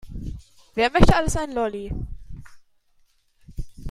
Wer 0.73 0.89
möchte 0.89 1.15
alles 1.15 1.37
einen 1.37 1.53
Lolli? 1.53 1.93